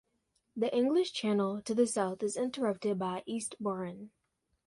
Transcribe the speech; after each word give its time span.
The 0.57 0.75
English 0.75 1.13
Channel 1.13 1.61
to 1.61 1.75
the 1.75 1.85
south 1.85 2.23
is 2.23 2.35
interrupted 2.35 2.97
by 2.97 3.21
Eastbourne. 3.27 4.09